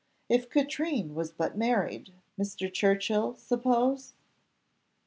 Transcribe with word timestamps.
"If 0.29 0.49
Katrine 0.49 1.13
was 1.13 1.29
but 1.31 1.55
married 1.55 2.11
Mr. 2.35 2.73
Churchill, 2.73 3.35
suppose?" 3.35 4.15